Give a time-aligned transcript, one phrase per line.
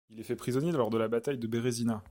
[0.09, 1.99] Il est fait prisonnier lors de la Bataille de la Bérézina.